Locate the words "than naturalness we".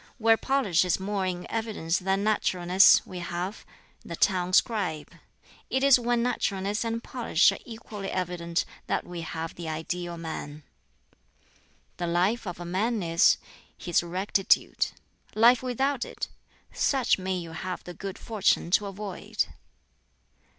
1.99-3.19